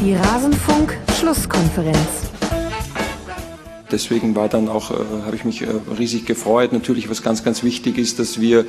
Die 0.00 0.14
Rasenfunk-Schlusskonferenz. 0.14 1.98
Deswegen 3.92 4.34
war 4.34 4.48
dann 4.48 4.70
auch, 4.70 4.90
äh, 4.92 4.94
habe 5.26 5.36
ich 5.36 5.44
mich 5.44 5.60
äh, 5.60 5.66
riesig 5.98 6.24
gefreut. 6.24 6.72
Natürlich, 6.72 7.10
was 7.10 7.22
ganz, 7.22 7.44
ganz 7.44 7.62
wichtig 7.62 7.98
ist, 7.98 8.18
dass 8.18 8.40
wir 8.40 8.64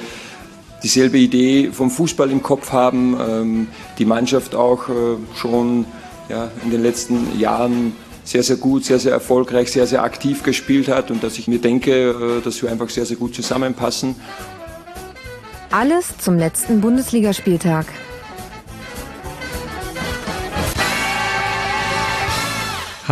dieselbe 0.83 1.17
Idee 1.17 1.71
vom 1.71 1.89
Fußball 1.89 2.29
im 2.31 2.43
Kopf 2.43 2.73
haben, 2.73 3.17
ähm, 3.17 3.67
die 3.97 4.03
Mannschaft 4.03 4.55
auch 4.55 4.89
äh, 4.89 5.15
schon 5.37 5.85
ja, 6.27 6.51
in 6.65 6.71
den 6.71 6.83
letzten 6.83 7.39
Jahren 7.39 7.93
sehr, 8.25 8.43
sehr 8.43 8.57
gut, 8.57 8.83
sehr, 8.83 8.99
sehr 8.99 9.13
erfolgreich, 9.13 9.71
sehr, 9.71 9.87
sehr 9.87 10.03
aktiv 10.03 10.43
gespielt 10.43 10.89
hat 10.89 11.11
und 11.11 11.23
dass 11.23 11.37
ich 11.37 11.47
mir 11.47 11.59
denke, 11.59 12.39
äh, 12.39 12.41
dass 12.43 12.61
wir 12.61 12.69
einfach 12.69 12.89
sehr, 12.89 13.05
sehr 13.05 13.15
gut 13.15 13.35
zusammenpassen. 13.35 14.15
Alles 15.71 16.17
zum 16.17 16.37
letzten 16.37 16.81
Bundesligaspieltag. 16.81 17.85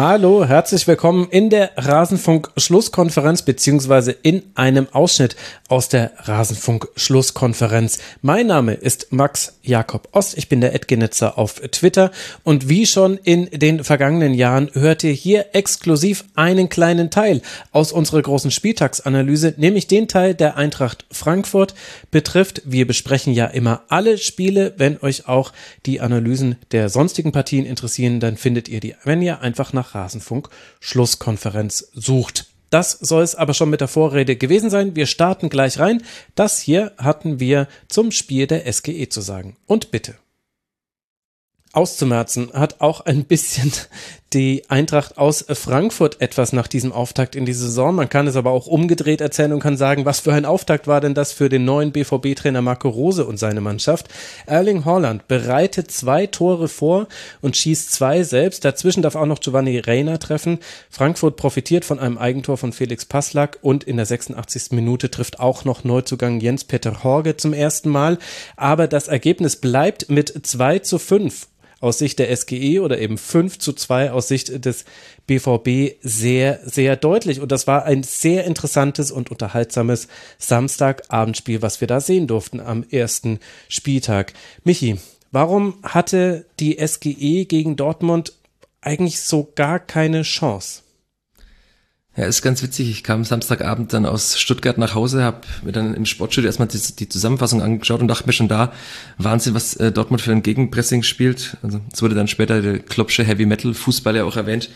Hallo, 0.01 0.45
herzlich 0.45 0.87
willkommen 0.87 1.27
in 1.29 1.49
der 1.49 1.71
Rasenfunk-Schlusskonferenz 1.75 3.41
beziehungsweise 3.41 4.11
in 4.13 4.43
einem 4.55 4.87
Ausschnitt 4.93 5.35
aus 5.67 5.89
der 5.89 6.13
Rasenfunk-Schlusskonferenz. 6.19 7.99
Mein 8.21 8.47
Name 8.47 8.75
ist 8.75 9.11
Max 9.11 9.59
Jakob 9.61 10.07
Ost, 10.13 10.37
ich 10.37 10.47
bin 10.47 10.61
der 10.61 10.73
Edgenetzer 10.73 11.37
auf 11.37 11.55
Twitter 11.55 12.11
und 12.45 12.69
wie 12.69 12.85
schon 12.85 13.17
in 13.17 13.47
den 13.51 13.83
vergangenen 13.83 14.33
Jahren 14.33 14.69
hört 14.71 15.03
ihr 15.03 15.11
hier 15.11 15.47
exklusiv 15.51 16.23
einen 16.33 16.69
kleinen 16.69 17.09
Teil 17.09 17.41
aus 17.73 17.91
unserer 17.91 18.21
großen 18.21 18.51
Spieltagsanalyse, 18.51 19.55
nämlich 19.57 19.87
den 19.87 20.07
Teil 20.07 20.33
der 20.33 20.55
Eintracht 20.55 21.07
Frankfurt 21.11 21.75
betrifft. 22.09 22.61
Wir 22.63 22.87
besprechen 22.87 23.33
ja 23.33 23.47
immer 23.47 23.81
alle 23.89 24.17
Spiele. 24.17 24.75
Wenn 24.77 24.97
euch 25.01 25.27
auch 25.27 25.51
die 25.85 25.99
Analysen 25.99 26.55
der 26.71 26.87
sonstigen 26.87 27.33
Partien 27.33 27.65
interessieren, 27.65 28.21
dann 28.21 28.37
findet 28.37 28.69
ihr 28.69 28.79
die, 28.79 28.95
wenn 29.03 29.21
ihr 29.21 29.41
einfach 29.41 29.73
nach 29.73 29.88
Rasenfunk 29.95 30.49
Schlusskonferenz 30.79 31.89
sucht. 31.93 32.47
Das 32.69 32.91
soll 32.91 33.23
es 33.23 33.35
aber 33.35 33.53
schon 33.53 33.69
mit 33.69 33.81
der 33.81 33.87
Vorrede 33.87 34.35
gewesen 34.35 34.69
sein. 34.69 34.95
Wir 34.95 35.07
starten 35.07 35.49
gleich 35.49 35.79
rein. 35.79 36.03
Das 36.35 36.59
hier 36.59 36.91
hatten 36.97 37.39
wir 37.39 37.67
zum 37.87 38.11
Spiel 38.11 38.45
der 38.47 38.71
SGE 38.71 39.09
zu 39.09 39.21
sagen. 39.21 39.57
Und 39.65 39.91
bitte 39.91 40.15
auszumerzen 41.71 42.51
hat 42.53 42.81
auch 42.81 43.01
ein 43.01 43.25
bisschen 43.25 43.71
die 44.33 44.63
Eintracht 44.69 45.17
aus 45.17 45.43
Frankfurt 45.49 46.21
etwas 46.21 46.53
nach 46.53 46.67
diesem 46.67 46.91
Auftakt 46.91 47.35
in 47.35 47.45
die 47.45 47.53
Saison. 47.53 47.95
Man 47.95 48.09
kann 48.09 48.27
es 48.27 48.35
aber 48.35 48.51
auch 48.51 48.67
umgedreht 48.67 49.21
erzählen 49.21 49.53
und 49.53 49.59
kann 49.59 49.77
sagen, 49.77 50.05
was 50.05 50.19
für 50.19 50.33
ein 50.33 50.45
Auftakt 50.45 50.87
war 50.87 51.01
denn 51.01 51.13
das 51.13 51.31
für 51.31 51.49
den 51.49 51.65
neuen 51.65 51.91
BVB-Trainer 51.91 52.61
Marco 52.61 52.89
Rose 52.89 53.25
und 53.25 53.37
seine 53.37 53.61
Mannschaft. 53.61 54.07
Erling 54.45 54.85
Haaland 54.85 55.27
bereitet 55.27 55.91
zwei 55.91 56.27
Tore 56.27 56.67
vor 56.67 57.07
und 57.41 57.57
schießt 57.57 57.91
zwei 57.91 58.23
selbst. 58.23 58.65
Dazwischen 58.65 59.01
darf 59.01 59.15
auch 59.15 59.25
noch 59.25 59.39
Giovanni 59.39 59.79
Reina 59.79 60.17
treffen. 60.17 60.59
Frankfurt 60.89 61.35
profitiert 61.35 61.85
von 61.85 61.99
einem 61.99 62.17
Eigentor 62.17 62.57
von 62.57 62.71
Felix 62.71 63.05
Passlack 63.05 63.57
und 63.61 63.83
in 63.83 63.97
der 63.97 64.05
86. 64.05 64.71
Minute 64.71 65.09
trifft 65.09 65.39
auch 65.39 65.65
noch 65.65 65.83
Neuzugang 65.83 66.39
Jens-Peter 66.39 67.03
Horge 67.03 67.37
zum 67.37 67.53
ersten 67.53 67.89
Mal. 67.89 68.19
Aber 68.55 68.87
das 68.87 69.07
Ergebnis 69.07 69.55
bleibt 69.55 70.09
mit 70.09 70.45
2 70.45 70.79
zu 70.79 70.99
5 70.99 71.47
aus 71.79 71.97
Sicht 71.97 72.19
der 72.19 72.35
SGE 72.35 72.81
oder 72.81 72.99
eben 72.99 73.17
5 73.17 73.59
zu 73.59 73.73
2 73.73 74.11
aus 74.11 74.27
Sicht 74.27 74.65
des 74.65 74.85
BVB 75.27 75.95
sehr, 76.01 76.59
sehr 76.65 76.95
deutlich. 76.95 77.39
Und 77.39 77.51
das 77.51 77.67
war 77.67 77.85
ein 77.85 78.03
sehr 78.03 78.45
interessantes 78.45 79.11
und 79.11 79.31
unterhaltsames 79.31 80.07
Samstagabendspiel, 80.37 81.61
was 81.61 81.81
wir 81.81 81.87
da 81.87 82.01
sehen 82.01 82.27
durften 82.27 82.59
am 82.59 82.83
ersten 82.89 83.39
Spieltag. 83.67 84.33
Michi, 84.63 84.97
warum 85.31 85.75
hatte 85.83 86.45
die 86.59 86.77
SGE 86.85 87.45
gegen 87.45 87.75
Dortmund 87.75 88.33
eigentlich 88.81 89.21
so 89.21 89.51
gar 89.55 89.79
keine 89.79 90.23
Chance? 90.23 90.83
Ja, 92.19 92.25
ist 92.25 92.41
ganz 92.41 92.61
witzig. 92.61 92.89
Ich 92.89 93.05
kam 93.05 93.23
Samstagabend 93.23 93.93
dann 93.93 94.05
aus 94.05 94.37
Stuttgart 94.37 94.77
nach 94.77 94.93
Hause, 94.93 95.23
habe 95.23 95.39
mir 95.63 95.71
dann 95.71 95.93
im 95.93 96.05
Sportstudio 96.05 96.49
erstmal 96.49 96.67
die, 96.67 96.77
die, 96.77 97.07
Zusammenfassung 97.07 97.61
angeschaut 97.61 98.01
und 98.01 98.09
dachte 98.09 98.27
mir 98.27 98.33
schon 98.33 98.49
da, 98.49 98.73
Wahnsinn, 99.17 99.53
was 99.53 99.77
äh, 99.77 99.93
Dortmund 99.93 100.21
für 100.21 100.33
ein 100.33 100.43
Gegenpressing 100.43 101.03
spielt. 101.03 101.55
Also 101.63 101.79
es 101.93 102.01
wurde 102.01 102.15
dann 102.15 102.27
später 102.27 102.61
der 102.61 102.79
Klopsche 102.79 103.23
Heavy 103.23 103.45
Metal 103.45 103.73
Fußball 103.73 104.17
ja 104.17 104.25
auch 104.25 104.35
erwähnt. 104.35 104.69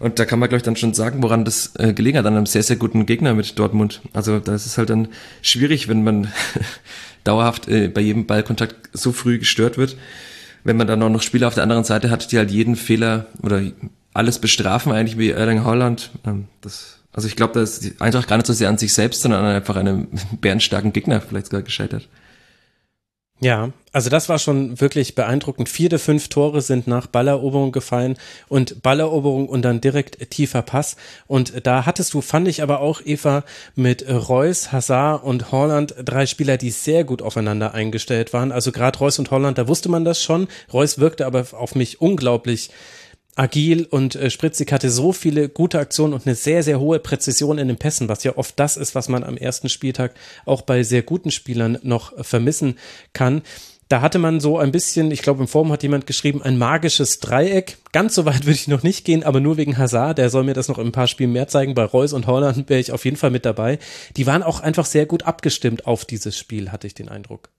Und 0.00 0.18
da 0.18 0.24
kann 0.24 0.40
man, 0.40 0.48
glaube 0.48 0.56
ich, 0.56 0.64
dann 0.64 0.74
schon 0.74 0.92
sagen, 0.92 1.22
woran 1.22 1.44
das 1.44 1.70
äh, 1.78 1.92
gelegen 1.92 2.18
hat, 2.18 2.26
an 2.26 2.34
einem 2.34 2.46
sehr, 2.46 2.64
sehr 2.64 2.74
guten 2.74 3.06
Gegner 3.06 3.32
mit 3.34 3.56
Dortmund. 3.60 4.00
Also 4.12 4.40
da 4.40 4.52
ist 4.52 4.66
es 4.66 4.76
halt 4.76 4.90
dann 4.90 5.06
schwierig, 5.40 5.86
wenn 5.86 6.02
man 6.02 6.32
dauerhaft 7.22 7.68
äh, 7.68 7.86
bei 7.86 8.00
jedem 8.00 8.26
Ballkontakt 8.26 8.90
so 8.92 9.12
früh 9.12 9.38
gestört 9.38 9.78
wird. 9.78 9.96
Wenn 10.64 10.76
man 10.76 10.88
dann 10.88 11.00
auch 11.04 11.10
noch 11.10 11.22
Spieler 11.22 11.46
auf 11.46 11.54
der 11.54 11.62
anderen 11.62 11.84
Seite 11.84 12.10
hat, 12.10 12.32
die 12.32 12.38
halt 12.38 12.50
jeden 12.50 12.74
Fehler 12.74 13.28
oder 13.40 13.62
alles 14.14 14.38
bestrafen, 14.38 14.92
eigentlich 14.92 15.18
wie 15.18 15.30
Erling 15.30 15.64
Haaland. 15.64 16.10
Ähm, 16.26 16.48
das, 16.60 17.00
also 17.12 17.28
ich 17.28 17.36
glaube, 17.36 17.54
da 17.54 17.62
ist 17.62 17.84
die 17.84 17.94
Eintracht 18.00 18.28
gar 18.28 18.36
nicht 18.36 18.46
so 18.46 18.52
sehr 18.52 18.68
an 18.68 18.78
sich 18.78 18.92
selbst, 18.92 19.22
sondern 19.22 19.44
an 19.44 19.54
einfach 19.54 19.76
einem 19.76 20.08
bärenstarken 20.40 20.92
Gegner 20.92 21.20
vielleicht 21.20 21.46
sogar 21.46 21.62
gescheitert. 21.62 22.08
Ja, 23.42 23.72
also 23.90 24.08
das 24.08 24.28
war 24.28 24.38
schon 24.38 24.80
wirklich 24.80 25.16
beeindruckend. 25.16 25.68
Vier 25.68 25.88
der 25.88 25.98
fünf 25.98 26.28
Tore 26.28 26.60
sind 26.60 26.86
nach 26.86 27.08
Balleroberung 27.08 27.72
gefallen 27.72 28.16
und 28.46 28.82
Balleroberung 28.82 29.48
und 29.48 29.62
dann 29.62 29.80
direkt 29.80 30.30
tiefer 30.30 30.62
Pass. 30.62 30.94
Und 31.26 31.66
da 31.66 31.84
hattest 31.84 32.14
du, 32.14 32.20
fand 32.20 32.46
ich 32.46 32.62
aber 32.62 32.78
auch, 32.78 33.00
Eva, 33.04 33.42
mit 33.74 34.08
Reus, 34.08 34.70
Hazard 34.70 35.24
und 35.24 35.50
Holland 35.50 35.92
drei 36.04 36.26
Spieler, 36.26 36.56
die 36.56 36.70
sehr 36.70 37.02
gut 37.02 37.20
aufeinander 37.20 37.74
eingestellt 37.74 38.32
waren. 38.32 38.52
Also 38.52 38.70
gerade 38.70 38.96
Reus 39.00 39.18
und 39.18 39.32
Holland, 39.32 39.58
da 39.58 39.66
wusste 39.66 39.88
man 39.88 40.04
das 40.04 40.22
schon. 40.22 40.46
Reus 40.72 41.00
wirkte 41.00 41.26
aber 41.26 41.44
auf 41.50 41.74
mich 41.74 42.00
unglaublich 42.00 42.70
agil 43.36 43.86
und 43.88 44.14
äh, 44.14 44.30
spritzig, 44.30 44.72
hatte 44.72 44.90
so 44.90 45.12
viele 45.12 45.48
gute 45.48 45.78
Aktionen 45.78 46.12
und 46.14 46.26
eine 46.26 46.34
sehr, 46.34 46.62
sehr 46.62 46.80
hohe 46.80 46.98
Präzision 46.98 47.58
in 47.58 47.68
den 47.68 47.78
Pässen, 47.78 48.08
was 48.08 48.24
ja 48.24 48.36
oft 48.36 48.58
das 48.58 48.76
ist, 48.76 48.94
was 48.94 49.08
man 49.08 49.24
am 49.24 49.36
ersten 49.36 49.68
Spieltag 49.68 50.14
auch 50.44 50.62
bei 50.62 50.82
sehr 50.82 51.02
guten 51.02 51.30
Spielern 51.30 51.78
noch 51.82 52.12
vermissen 52.24 52.78
kann. 53.12 53.42
Da 53.88 54.00
hatte 54.00 54.18
man 54.18 54.40
so 54.40 54.56
ein 54.56 54.72
bisschen, 54.72 55.10
ich 55.10 55.20
glaube 55.20 55.42
im 55.42 55.48
Forum 55.48 55.70
hat 55.70 55.82
jemand 55.82 56.06
geschrieben, 56.06 56.42
ein 56.42 56.56
magisches 56.56 57.20
Dreieck. 57.20 57.76
Ganz 57.92 58.14
so 58.14 58.24
weit 58.24 58.40
würde 58.46 58.52
ich 58.52 58.68
noch 58.68 58.82
nicht 58.82 59.04
gehen, 59.04 59.22
aber 59.22 59.40
nur 59.40 59.58
wegen 59.58 59.76
Hazard, 59.76 60.18
der 60.18 60.30
soll 60.30 60.44
mir 60.44 60.54
das 60.54 60.68
noch 60.68 60.78
in 60.78 60.86
ein 60.86 60.92
paar 60.92 61.08
Spielen 61.08 61.32
mehr 61.32 61.48
zeigen. 61.48 61.74
Bei 61.74 61.84
Reus 61.84 62.14
und 62.14 62.26
Holland 62.26 62.68
wäre 62.70 62.80
ich 62.80 62.92
auf 62.92 63.04
jeden 63.04 63.18
Fall 63.18 63.30
mit 63.30 63.44
dabei. 63.44 63.78
Die 64.16 64.26
waren 64.26 64.42
auch 64.42 64.60
einfach 64.60 64.86
sehr 64.86 65.06
gut 65.06 65.24
abgestimmt 65.24 65.86
auf 65.86 66.04
dieses 66.04 66.38
Spiel, 66.38 66.72
hatte 66.72 66.86
ich 66.86 66.94
den 66.94 67.08
Eindruck. 67.10 67.50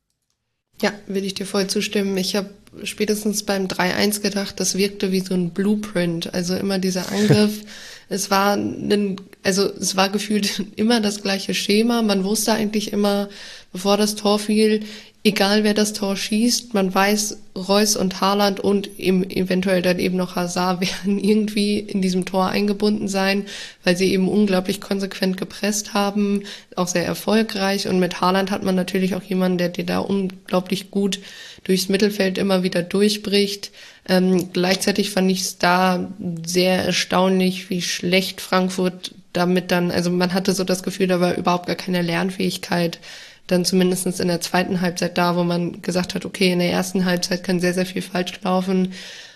Ja, 0.82 0.92
will 1.08 1.24
ich 1.24 1.34
dir 1.34 1.46
voll 1.46 1.68
zustimmen. 1.68 2.18
Ich 2.18 2.36
habe 2.36 2.50
spätestens 2.84 3.44
beim 3.44 3.68
3-1 3.68 4.22
gedacht, 4.22 4.60
das 4.60 4.78
wirkte 4.78 5.12
wie 5.12 5.20
so 5.20 5.34
ein 5.34 5.52
Blueprint. 5.52 6.34
Also 6.34 6.56
immer 6.56 6.80
dieser 6.80 7.12
Angriff. 7.12 7.62
es 8.10 8.32
war 8.32 8.56
ein, 8.56 9.18
also 9.44 9.66
es 9.66 9.96
war 9.96 10.10
gefühlt 10.10 10.66
immer 10.76 11.00
das 11.00 11.22
gleiche 11.22 11.54
Schema. 11.54 12.02
Man 12.02 12.24
wusste 12.24 12.54
eigentlich 12.54 12.92
immer, 12.92 13.30
bevor 13.72 13.98
das 13.98 14.16
Tor 14.16 14.40
fiel, 14.40 14.82
egal 15.26 15.64
wer 15.64 15.74
das 15.74 15.94
Tor 15.94 16.18
schießt, 16.18 16.74
man 16.74 16.94
weiß, 16.94 17.38
Reus 17.56 17.96
und 17.96 18.20
Haaland 18.20 18.60
und 18.60 19.00
eben 19.00 19.30
eventuell 19.30 19.82
dann 19.82 20.00
eben 20.00 20.18
noch 20.18 20.36
Hazard 20.36 20.82
werden 21.06 21.18
irgendwie 21.18 21.80
in 21.80 22.02
diesem 22.02 22.26
Tor 22.26 22.48
eingebunden 22.48 23.08
sein, 23.08 23.46
weil 23.84 23.96
sie 23.96 24.12
eben 24.12 24.28
unglaublich 24.28 24.82
konsequent 24.82 25.38
gepresst 25.38 25.94
haben, 25.94 26.44
auch 26.76 26.88
sehr 26.88 27.06
erfolgreich. 27.06 27.88
Und 27.88 28.00
mit 28.00 28.20
Haaland 28.20 28.52
hat 28.52 28.64
man 28.64 28.76
natürlich 28.76 29.16
auch 29.16 29.24
jemanden, 29.24 29.60
der 29.60 29.70
dir 29.70 29.86
da 29.86 30.00
unglaublich 30.00 30.92
gut 30.92 31.20
durchs 31.64 31.90
Mittelfeld 31.90 32.38
immer 32.38 32.64
wieder 32.64 32.82
durchbricht. 32.82 33.72
Ähm, 34.10 34.52
gleichzeitig 34.52 35.12
fand 35.12 35.32
ich 35.32 35.42
es 35.42 35.58
da 35.58 36.12
sehr 36.46 36.84
erstaunlich, 36.84 37.70
wie 37.70 37.82
schlecht 37.82 38.42
Frankfurt 38.42 39.14
damit 39.32 39.72
dann, 39.72 39.90
also 39.90 40.12
man 40.12 40.34
hatte 40.34 40.54
so 40.54 40.64
das 40.64 40.84
Gefühl, 40.84 41.08
da 41.08 41.20
war 41.20 41.36
überhaupt 41.36 41.66
gar 41.66 41.76
keine 41.76 42.04
Lernfähigkeit 42.04 43.00
dann 43.48 43.66
zumindestens 43.66 44.20
in 44.20 44.28
der 44.28 44.42
zweiten 44.42 44.82
Halbzeit 44.82 45.18
da, 45.18 45.36
wo 45.36 45.44
man 45.44 45.82
gesagt 45.82 46.16
hat, 46.16 46.26
okay, 46.26 46.52
in 46.52 46.60
der 46.60 46.72
ersten 46.72 47.06
Halbzeit 47.06 47.44
kann 47.44 47.60
sehr, 47.60 47.74
sehr 47.74 47.86
viel 47.86 48.02
falsch 48.02 48.40
laufen, 48.44 48.94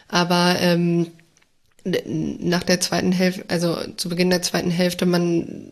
aber 0.08 0.56
ähm, 0.60 1.08
nach 2.40 2.64
der 2.64 2.80
zweiten 2.80 3.12
Hälfte, 3.12 3.46
also 3.48 3.78
zu 3.96 4.10
Beginn 4.10 4.30
der 4.30 4.42
zweiten 4.42 4.72
Hälfte, 4.72 5.06
man, 5.06 5.72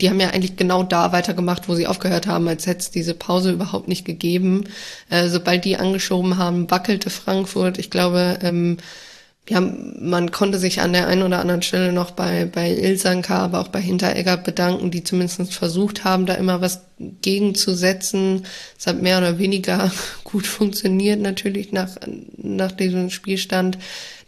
die 0.00 0.08
haben 0.08 0.20
ja 0.20 0.30
eigentlich 0.30 0.56
genau 0.56 0.82
da 0.82 1.12
weitergemacht, 1.12 1.68
wo 1.68 1.74
sie 1.74 1.86
aufgehört 1.86 2.26
haben, 2.26 2.48
als 2.48 2.66
hätte 2.66 2.80
es 2.80 2.90
diese 2.90 3.14
Pause 3.14 3.52
überhaupt 3.52 3.88
nicht 3.88 4.04
gegeben. 4.04 4.64
Äh, 5.10 5.28
sobald 5.28 5.64
die 5.64 5.76
angeschoben 5.76 6.38
haben, 6.38 6.70
wackelte 6.70 7.10
Frankfurt. 7.10 7.78
Ich 7.78 7.90
glaube, 7.90 8.38
ähm, 8.42 8.78
ja, 9.48 9.60
man 9.60 10.30
konnte 10.30 10.58
sich 10.58 10.80
an 10.80 10.94
der 10.94 11.06
einen 11.06 11.22
oder 11.22 11.38
anderen 11.38 11.60
Stelle 11.60 11.92
noch 11.92 12.12
bei, 12.12 12.46
bei 12.46 12.70
Ilsanka, 12.70 13.40
aber 13.40 13.60
auch 13.60 13.68
bei 13.68 13.80
Hinteregger 13.80 14.38
bedanken, 14.38 14.90
die 14.90 15.04
zumindest 15.04 15.52
versucht 15.52 16.04
haben, 16.04 16.24
da 16.24 16.34
immer 16.34 16.62
was 16.62 16.86
gegenzusetzen. 16.98 18.46
Es 18.78 18.86
hat 18.86 19.02
mehr 19.02 19.18
oder 19.18 19.38
weniger 19.38 19.92
gut 20.24 20.46
funktioniert, 20.46 21.20
natürlich 21.20 21.72
nach, 21.72 21.90
nach 22.38 22.72
diesem 22.72 23.10
Spielstand. 23.10 23.76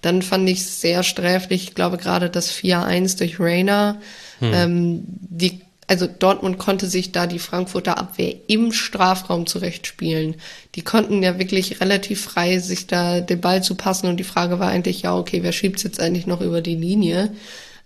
Dann 0.03 0.21
fand 0.21 0.49
ich 0.51 0.59
es 0.59 0.83
sehr 0.83 1.03
sträflich. 1.03 1.65
Ich 1.65 1.75
glaube, 1.75 1.97
gerade 1.97 2.29
das 2.29 2.53
4-1 2.53 3.17
durch 3.17 3.41
Rainer, 3.41 3.99
hm. 4.41 4.53
ähm, 4.53 5.03
die 5.07 5.63
also 5.87 6.07
Dortmund 6.07 6.59
konnte 6.59 6.87
sich 6.87 7.13
da 7.13 7.27
die 7.27 7.39
Frankfurter 7.39 7.99
Abwehr 7.99 8.35
im 8.49 8.73
Strafraum 8.73 9.47
zurechtspielen. 9.47 10.37
Die 10.75 10.83
konnten 10.83 11.23
ja 11.23 11.39
wirklich 11.39 11.81
relativ 11.81 12.23
frei 12.23 12.59
sich 12.59 12.87
da 12.87 13.21
den 13.21 13.41
Ball 13.41 13.63
zu 13.63 13.77
passen 13.77 14.09
und 14.09 14.17
die 14.17 14.25
Frage 14.25 14.59
war 14.59 14.69
eigentlich, 14.69 15.03
ja, 15.03 15.17
okay, 15.17 15.43
wer 15.43 15.53
schiebt's 15.53 15.85
jetzt 15.85 16.01
eigentlich 16.01 16.27
noch 16.27 16.41
über 16.41 16.61
die 16.61 16.75
Linie? 16.75 17.33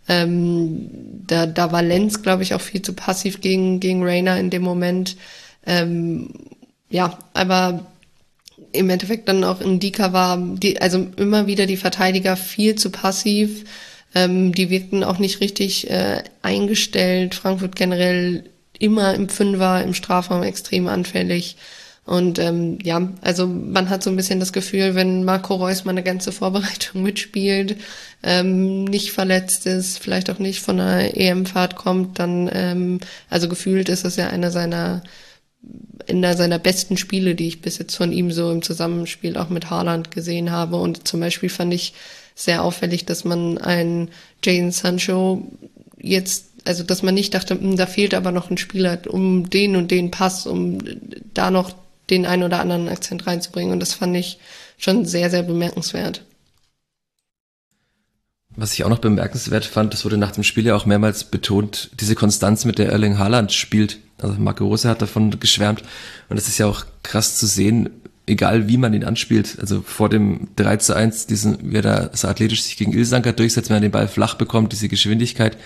Ähm, 0.08 0.90
da, 1.26 1.46
da 1.46 1.72
war 1.72 1.82
Lenz, 1.82 2.22
glaube 2.22 2.42
ich, 2.42 2.54
auch 2.54 2.60
viel 2.60 2.82
zu 2.82 2.94
passiv 2.94 3.40
gegen, 3.40 3.80
gegen 3.80 4.02
Rainer 4.02 4.38
in 4.38 4.50
dem 4.50 4.62
Moment. 4.62 5.16
Ähm, 5.66 6.30
ja, 6.88 7.18
aber 7.34 7.86
im 8.72 8.88
Endeffekt 8.88 9.28
dann 9.28 9.44
auch 9.44 9.60
in 9.60 9.78
Dika 9.78 10.12
war, 10.12 10.38
die, 10.38 10.80
also 10.80 11.06
immer 11.16 11.46
wieder 11.46 11.66
die 11.66 11.76
Verteidiger 11.76 12.36
viel 12.36 12.76
zu 12.76 12.90
passiv. 12.90 13.64
Ähm, 14.14 14.52
die 14.52 14.70
wirkten 14.70 15.04
auch 15.04 15.18
nicht 15.18 15.40
richtig 15.40 15.90
äh, 15.90 16.22
eingestellt. 16.42 17.34
Frankfurt 17.34 17.76
generell 17.76 18.44
immer 18.78 19.14
im 19.14 19.28
Fünfer, 19.28 19.82
im 19.82 19.94
Strafraum 19.94 20.42
extrem 20.42 20.88
anfällig. 20.88 21.56
Und 22.06 22.40
ähm, 22.40 22.78
ja, 22.82 23.08
also 23.20 23.46
man 23.46 23.88
hat 23.88 24.02
so 24.02 24.10
ein 24.10 24.16
bisschen 24.16 24.40
das 24.40 24.52
Gefühl, 24.52 24.96
wenn 24.96 25.22
Marco 25.22 25.54
Reus 25.54 25.84
mal 25.84 25.92
eine 25.92 26.02
ganze 26.02 26.32
Vorbereitung 26.32 27.02
mitspielt, 27.04 27.76
ähm, 28.22 28.84
nicht 28.84 29.12
verletzt 29.12 29.66
ist, 29.66 29.98
vielleicht 29.98 30.28
auch 30.30 30.38
nicht 30.38 30.60
von 30.60 30.80
einer 30.80 31.16
EM-Fahrt 31.16 31.76
kommt, 31.76 32.18
dann, 32.18 32.50
ähm, 32.52 33.00
also 33.28 33.48
gefühlt 33.48 33.88
ist 33.88 34.04
das 34.04 34.16
ja 34.16 34.28
einer 34.28 34.50
seiner 34.50 35.02
einer 36.08 36.36
seiner 36.36 36.58
besten 36.58 36.96
Spiele, 36.96 37.34
die 37.34 37.48
ich 37.48 37.60
bis 37.62 37.78
jetzt 37.78 37.94
von 37.94 38.12
ihm 38.12 38.32
so 38.32 38.50
im 38.50 38.62
Zusammenspiel 38.62 39.36
auch 39.36 39.50
mit 39.50 39.70
Haaland 39.70 40.10
gesehen 40.10 40.50
habe. 40.50 40.76
Und 40.76 41.06
zum 41.06 41.20
Beispiel 41.20 41.50
fand 41.50 41.74
ich 41.74 41.92
sehr 42.40 42.62
auffällig, 42.62 43.04
dass 43.04 43.24
man 43.24 43.58
einen 43.58 44.08
Jane 44.42 44.72
Sancho 44.72 45.46
jetzt, 45.98 46.46
also 46.64 46.82
dass 46.82 47.02
man 47.02 47.14
nicht 47.14 47.34
dachte, 47.34 47.54
hm, 47.54 47.76
da 47.76 47.86
fehlt 47.86 48.14
aber 48.14 48.32
noch 48.32 48.50
ein 48.50 48.58
Spieler, 48.58 48.98
um 49.08 49.50
den 49.50 49.76
und 49.76 49.90
den 49.90 50.10
Pass, 50.10 50.46
um 50.46 50.78
da 51.34 51.50
noch 51.50 51.72
den 52.08 52.26
einen 52.26 52.42
oder 52.42 52.60
anderen 52.60 52.88
Akzent 52.88 53.26
reinzubringen. 53.26 53.72
Und 53.72 53.80
das 53.80 53.94
fand 53.94 54.16
ich 54.16 54.38
schon 54.78 55.04
sehr, 55.04 55.30
sehr 55.30 55.42
bemerkenswert. 55.42 56.24
Was 58.56 58.72
ich 58.72 58.84
auch 58.84 58.88
noch 58.88 58.98
bemerkenswert 58.98 59.64
fand, 59.64 59.92
das 59.92 60.04
wurde 60.04 60.16
nach 60.16 60.32
dem 60.32 60.42
Spiel 60.42 60.66
ja 60.66 60.74
auch 60.74 60.86
mehrmals 60.86 61.24
betont, 61.24 61.90
diese 62.00 62.16
Konstanz, 62.16 62.64
mit 62.64 62.78
der 62.78 62.90
Erling 62.90 63.18
Haaland 63.18 63.52
spielt. 63.52 63.98
Also 64.18 64.34
Marco 64.38 64.64
Rose 64.66 64.88
hat 64.88 65.02
davon 65.02 65.38
geschwärmt. 65.38 65.82
Und 66.28 66.36
das 66.36 66.48
ist 66.48 66.58
ja 66.58 66.66
auch 66.66 66.84
krass 67.02 67.38
zu 67.38 67.46
sehen, 67.46 67.90
egal 68.30 68.68
wie 68.68 68.76
man 68.76 68.94
ihn 68.94 69.04
anspielt. 69.04 69.58
Also 69.60 69.82
vor 69.82 70.08
dem 70.08 70.48
3 70.56 70.76
zu 70.78 70.94
1, 70.94 71.26
diesen, 71.26 71.72
wie 71.72 71.76
er 71.76 71.82
da 71.82 72.10
so 72.12 72.28
athletisch 72.28 72.62
sich 72.62 72.76
gegen 72.76 72.92
Ilsanker 72.92 73.32
durchsetzt, 73.32 73.68
wenn 73.68 73.76
er 73.78 73.80
den 73.80 73.90
Ball 73.90 74.08
flach 74.08 74.34
bekommt, 74.34 74.72
diese 74.72 74.88
Geschwindigkeit. 74.88 75.56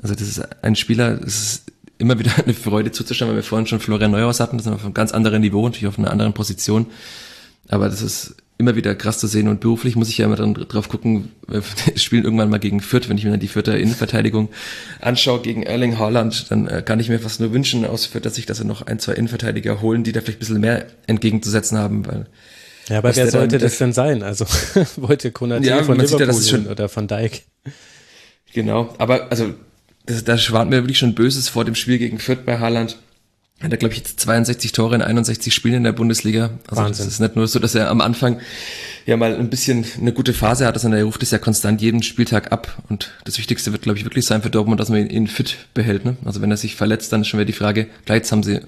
Also 0.00 0.14
das 0.14 0.28
ist 0.28 0.40
ein 0.62 0.76
Spieler, 0.76 1.16
das 1.16 1.34
ist 1.34 1.72
immer 1.98 2.18
wieder 2.18 2.32
eine 2.44 2.54
Freude 2.54 2.92
zuzuschauen, 2.92 3.30
weil 3.30 3.36
wir 3.36 3.42
vorhin 3.42 3.66
schon 3.66 3.80
Florian 3.80 4.12
Neuhaus 4.12 4.40
hatten, 4.40 4.56
das 4.56 4.66
ist 4.66 4.72
auf 4.72 4.84
einem 4.84 4.94
ganz 4.94 5.12
anderen 5.12 5.42
Niveau, 5.42 5.64
natürlich 5.64 5.88
auf 5.88 5.98
einer 5.98 6.10
anderen 6.10 6.32
Position. 6.32 6.86
Aber 7.68 7.88
das 7.88 8.00
ist 8.00 8.36
immer 8.58 8.74
wieder 8.74 8.94
krass 8.96 9.18
zu 9.18 9.28
sehen 9.28 9.46
und 9.46 9.60
beruflich 9.60 9.94
muss 9.94 10.08
ich 10.08 10.18
ja 10.18 10.26
immer 10.26 10.36
dann 10.36 10.52
drauf 10.52 10.88
gucken, 10.88 11.30
wir 11.46 11.62
spielen 11.96 12.24
irgendwann 12.24 12.50
mal 12.50 12.58
gegen 12.58 12.80
Fürth, 12.80 13.08
wenn 13.08 13.16
ich 13.16 13.24
mir 13.24 13.30
dann 13.30 13.40
die 13.40 13.48
Fürther 13.48 13.78
Innenverteidigung 13.78 14.48
anschaue 15.00 15.40
gegen 15.40 15.62
Erling 15.62 15.98
Haaland, 15.98 16.50
dann 16.50 16.66
äh, 16.66 16.82
kann 16.82 16.98
ich 16.98 17.08
mir 17.08 17.20
fast 17.20 17.40
nur 17.40 17.52
wünschen 17.52 17.84
aus 17.84 18.06
Fürth, 18.06 18.24
dass 18.24 18.34
sich 18.34 18.46
das 18.46 18.62
noch 18.64 18.82
ein, 18.82 18.98
zwei 18.98 19.12
Innenverteidiger 19.12 19.80
holen, 19.80 20.02
die 20.02 20.12
da 20.12 20.20
vielleicht 20.20 20.38
ein 20.38 20.40
bisschen 20.40 20.60
mehr 20.60 20.86
entgegenzusetzen 21.06 21.78
haben, 21.78 22.06
weil 22.06 22.26
ja, 22.88 22.98
aber 22.98 23.14
wer 23.14 23.30
sollte 23.30 23.58
das 23.58 23.78
denn 23.78 23.92
sein? 23.92 24.22
Also 24.22 24.46
wollte 24.96 25.30
Konate 25.30 25.66
ja, 25.66 25.82
von 25.82 25.98
Liverpool 25.98 26.26
ja, 26.26 26.42
schon, 26.42 26.66
oder 26.66 26.88
von 26.88 27.06
Dijk. 27.06 27.42
Genau, 28.54 28.94
aber 28.98 29.30
also 29.30 29.54
das, 30.06 30.24
da 30.24 30.38
schwant 30.38 30.70
mir 30.70 30.76
wirklich 30.76 30.98
schon 30.98 31.14
Böses 31.14 31.50
vor 31.50 31.64
dem 31.64 31.74
Spiel 31.74 31.98
gegen 31.98 32.18
Fürth 32.18 32.44
bei 32.46 32.58
Haaland. 32.58 32.96
Hat 33.60 33.72
er, 33.72 33.76
glaube 33.76 33.92
ich, 33.92 33.98
jetzt 33.98 34.20
62 34.20 34.70
Tore 34.70 34.94
in 34.94 35.02
61 35.02 35.52
Spielen 35.52 35.74
in 35.74 35.84
der 35.84 35.92
Bundesliga. 35.92 36.50
Also 36.68 36.82
Wahnsinn. 36.82 37.06
das 37.06 37.14
ist 37.14 37.20
nicht 37.20 37.34
nur 37.34 37.48
so, 37.48 37.58
dass 37.58 37.74
er 37.74 37.90
am 37.90 38.00
Anfang 38.00 38.40
ja 39.04 39.16
mal 39.16 39.34
ein 39.34 39.50
bisschen 39.50 39.84
eine 40.00 40.12
gute 40.12 40.32
Phase 40.32 40.64
hat, 40.64 40.78
sondern 40.78 41.00
er 41.00 41.04
ruft 41.04 41.22
es 41.24 41.32
ja 41.32 41.38
konstant 41.38 41.82
jeden 41.82 42.04
Spieltag 42.04 42.52
ab. 42.52 42.82
Und 42.88 43.10
das 43.24 43.36
Wichtigste 43.38 43.72
wird, 43.72 43.82
glaube 43.82 43.98
ich, 43.98 44.04
wirklich 44.04 44.26
sein 44.26 44.42
für 44.42 44.50
Dortmund, 44.50 44.78
dass 44.78 44.90
man 44.90 45.00
ihn, 45.00 45.10
ihn 45.10 45.26
fit 45.26 45.56
behält. 45.74 46.04
Ne? 46.04 46.16
Also 46.24 46.40
wenn 46.40 46.52
er 46.52 46.56
sich 46.56 46.76
verletzt, 46.76 47.12
dann 47.12 47.22
ist 47.22 47.28
schon 47.28 47.38
wieder 47.40 47.46
die 47.46 47.52
Frage, 47.52 47.88
jetzt 48.06 48.30
haben 48.30 48.44
sie 48.44 48.60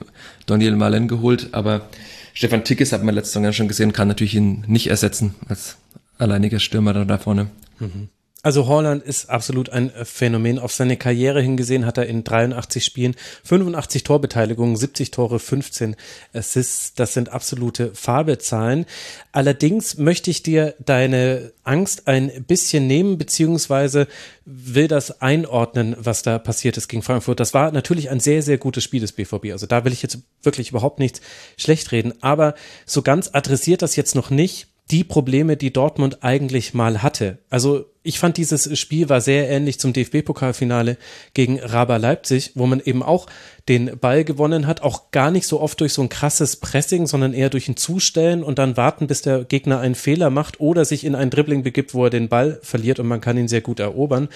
Daniel 0.47 0.75
Malen 0.75 1.07
geholt, 1.07 1.51
aber 1.53 1.89
Stefan 2.35 2.65
Tickes 2.65 2.93
hat 2.93 3.05
man 3.05 3.15
letztes 3.15 3.41
Jahr 3.41 3.53
schon 3.53 3.69
gesehen, 3.69 3.93
kann 3.93 4.09
natürlich 4.09 4.35
ihn 4.35 4.65
nicht 4.67 4.89
ersetzen 4.89 5.35
als 5.49 5.77
alleiniger 6.19 6.59
Stürmer 6.59 6.93
da, 6.95 7.05
da 7.05 7.19
vorne. 7.19 7.47
Mhm. 7.79 8.09
Also 8.43 8.67
Holland 8.69 9.03
ist 9.03 9.29
absolut 9.29 9.69
ein 9.69 9.95
äh, 9.95 10.07
Phänomen. 10.07 10.59
Auf 10.59 10.73
seine 10.73 10.97
Karriere 10.97 11.43
hingesehen 11.43 11.85
hat 11.85 11.99
er 11.99 12.07
in 12.07 12.25
83 12.25 12.83
Spielen 12.83 13.15
85 13.45 14.03
Torbeteiligungen, 14.03 14.77
70 14.77 15.11
Tore, 15.11 15.39
15 15.39 15.95
Assists. 16.33 16.95
Das 16.95 17.13
sind 17.13 17.29
absolute 17.29 17.95
Fabelzahlen. 17.95 18.87
Allerdings 19.33 19.99
möchte 19.99 20.31
ich 20.31 20.43
dir 20.43 20.75
deine 20.79 21.53
Angst 21.65 22.09
ein 22.09 22.45
bisschen 22.45 22.87
nehmen, 22.87 23.19
beziehungsweise 23.19 24.09
will 24.47 24.89
das 24.89 25.21
einordnen, 25.21 25.95
was 25.99 26.23
da 26.23 26.39
passiert 26.39 26.79
ist 26.79 26.89
gegen 26.89 27.03
Frankfurt. 27.03 27.41
Das 27.41 27.53
war 27.53 27.71
natürlich 27.73 28.09
ein 28.09 28.21
sehr, 28.21 28.43
sehr 28.43 28.57
gutes 28.57 28.85
Spiel 28.85 29.01
des 29.01 29.13
BVB. 29.13 29.53
Also 29.53 29.67
da 29.67 29.85
will 29.85 29.93
ich 29.93 30.01
jetzt 30.01 30.19
wirklich 30.43 30.71
überhaupt 30.71 30.99
nichts 30.99 31.21
schlecht 31.59 31.93
reden. 31.93 32.15
Aber 32.23 32.55
so 32.87 33.03
ganz 33.03 33.29
adressiert 33.35 33.83
das 33.83 33.97
jetzt 33.97 34.15
noch 34.15 34.31
nicht 34.31 34.70
die 34.91 35.05
Probleme, 35.05 35.57
die 35.57 35.73
Dortmund 35.73 36.23
eigentlich 36.23 36.75
mal 36.75 37.03
hatte. 37.03 37.39
Also 37.49 37.87
ich 38.03 38.19
fand 38.19 38.39
dieses 38.39 38.79
Spiel 38.79 39.09
war 39.09 39.21
sehr 39.21 39.49
ähnlich 39.51 39.79
zum 39.79 39.93
DFB-Pokalfinale 39.93 40.97
gegen 41.35 41.61
Raba 41.61 41.99
Leipzig, 41.99 42.53
wo 42.55 42.67
man 42.67 42.81
eben 42.81 43.03
auch 43.03 43.27
den 43.69 43.99
Ball 43.99 44.25
gewonnen 44.25 44.67
hat, 44.67 44.83
auch 44.83 45.11
gar 45.11 45.31
nicht 45.31 45.47
so 45.47 45.61
oft 45.61 45.81
durch 45.81 45.93
so 45.93 46.03
ein 46.03 46.09
krasses 46.09 46.57
Pressing, 46.57 47.07
sondern 47.07 47.35
eher 47.35 47.51
durch 47.51 47.69
ein 47.69 47.77
Zustellen 47.77 48.43
und 48.43 48.59
dann 48.59 48.77
warten, 48.77 49.07
bis 49.07 49.23
der 49.23 49.45
Gegner 49.45 49.81
einen 49.81 49.95
Fehler 49.95 50.31
macht 50.31 50.61
oder 50.61 50.85
sich 50.85 51.05
in 51.05 51.15
ein 51.15 51.31
Dribbling 51.31 51.63
begibt, 51.63 51.93
wo 51.93 52.05
er 52.05 52.11
den 52.11 52.29
Ball 52.29 52.59
verliert 52.63 52.99
und 53.01 53.07
man 53.07 53.21
kann 53.21 53.37
ihn 53.37 53.49
sehr 53.49 53.61
gut 53.61 53.81
erobern 53.81 54.29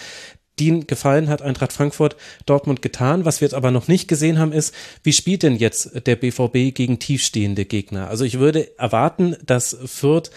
den 0.61 0.87
Gefallen 0.87 1.29
hat 1.29 1.43
Eintracht 1.43 1.73
Frankfurt 1.73 2.17
Dortmund 2.47 2.83
getan. 2.83 3.25
Was 3.25 3.41
wir 3.41 3.47
jetzt 3.47 3.55
aber 3.55 3.71
noch 3.71 3.89
nicht 3.89 4.09
gesehen 4.09 4.39
haben, 4.39 4.53
ist, 4.53 4.75
wie 5.03 5.13
spielt 5.13 5.43
denn 5.43 5.57
jetzt 5.57 6.07
der 6.07 6.17
BVB 6.17 6.75
gegen 6.75 6.99
tiefstehende 6.99 7.65
Gegner? 7.65 8.09
Also 8.09 8.25
ich 8.25 8.39
würde 8.39 8.79
erwarten, 8.79 9.37
dass 9.45 9.77
Fürth 9.85 10.31